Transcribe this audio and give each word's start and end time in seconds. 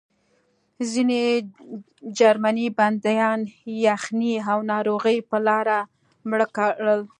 ځینې 0.91 1.21
جرمني 2.19 2.67
بندیان 2.79 3.39
یخنۍ 3.85 4.33
او 4.51 4.57
ناروغۍ 4.71 5.17
په 5.29 5.37
لاره 5.47 5.77
مړه 6.29 6.47
کړل 6.55 7.01